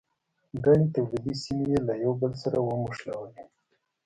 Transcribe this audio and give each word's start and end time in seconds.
ګڼې 0.63 0.85
تولیدي 0.93 1.33
سیمې 1.43 1.67
یې 1.73 1.79
له 1.87 1.93
یو 2.03 2.13
بل 2.21 2.31
سره 2.43 2.57
ونښلولې. 2.61 3.41